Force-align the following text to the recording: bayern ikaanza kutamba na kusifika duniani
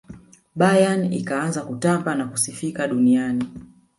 bayern 0.55 1.13
ikaanza 1.13 1.61
kutamba 1.63 2.15
na 2.15 2.27
kusifika 2.27 2.87
duniani 2.87 3.47